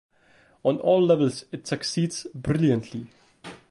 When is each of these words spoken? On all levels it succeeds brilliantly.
On 0.63 0.77
all 0.79 1.05
levels 1.05 1.45
it 1.51 1.67
succeeds 1.67 2.25
brilliantly. 2.33 3.11